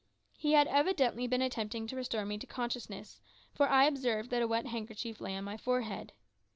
He 0.35 0.53
had 0.53 0.65
evidently 0.65 1.27
been 1.27 1.43
attempting 1.43 1.85
to 1.85 1.95
restore 1.95 2.25
me 2.25 2.39
to 2.39 2.47
consciousness, 2.47 3.21
for 3.53 3.69
I 3.69 3.83
observed 3.85 4.31
that 4.31 4.41
a 4.41 4.47
wet 4.47 4.65
handkerchief 4.65 5.21
lay 5.21 5.35
on 5.37 5.43
my 5.43 5.57
forehead. 5.57 6.11